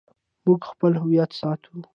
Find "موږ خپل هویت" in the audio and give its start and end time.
0.45-1.31